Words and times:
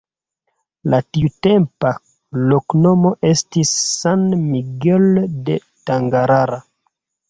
La 0.93 0.99
tiutempa 1.17 1.91
loknomo 2.53 3.13
estis 3.35 3.77
’’San 3.85 4.27
Miguel 4.51 5.09
de 5.25 5.63
Tangarara’’. 5.89 6.65